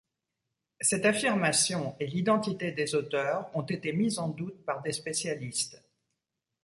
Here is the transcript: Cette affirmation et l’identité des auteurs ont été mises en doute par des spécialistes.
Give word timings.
Cette 0.79 1.05
affirmation 1.05 1.95
et 1.99 2.07
l’identité 2.07 2.71
des 2.71 2.95
auteurs 2.95 3.55
ont 3.55 3.61
été 3.61 3.93
mises 3.93 4.17
en 4.17 4.29
doute 4.29 4.65
par 4.65 4.81
des 4.81 4.93
spécialistes. 4.93 5.79